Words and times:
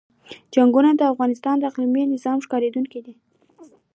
چنګلونه 0.53 0.93
د 0.97 1.01
افغانستان 1.11 1.55
د 1.57 1.63
اقلیمي 1.69 2.03
نظام 2.13 2.37
ښکارندوی 2.45 2.99
ده. 3.05 3.13